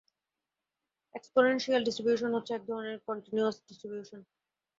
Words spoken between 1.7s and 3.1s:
distribution হচ্ছে একধরণের